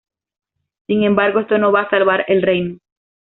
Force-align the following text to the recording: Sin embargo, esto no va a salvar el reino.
Sin 0.87 1.03
embargo, 1.03 1.41
esto 1.41 1.59
no 1.59 1.71
va 1.71 1.81
a 1.81 1.89
salvar 1.91 2.25
el 2.27 2.41
reino. 2.41 2.79